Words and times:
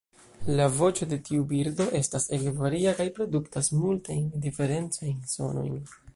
La 0.59 0.65
voĉo 0.77 1.07
de 1.11 1.19
tiu 1.27 1.43
birdo 1.51 1.87
estas 1.99 2.25
ege 2.39 2.55
varia 2.63 2.95
kaj 3.01 3.07
produktas 3.19 3.71
multajn 3.83 4.27
diferencajn 4.49 5.23
sonojn. 5.37 5.81